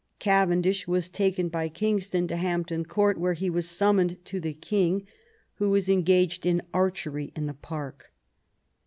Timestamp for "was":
0.87-1.09, 3.51-3.69, 5.69-5.89